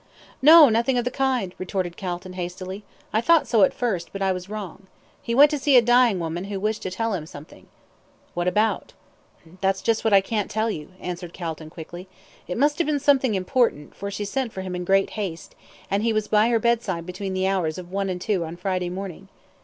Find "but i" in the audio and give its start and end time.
4.11-4.31